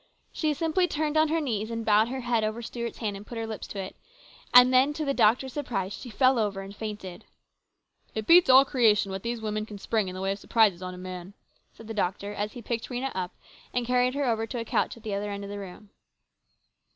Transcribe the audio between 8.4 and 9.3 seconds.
all creation what